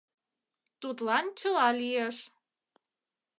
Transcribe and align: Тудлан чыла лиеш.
Тудлан 0.81 1.25
чыла 1.39 1.67
лиеш. 1.79 2.17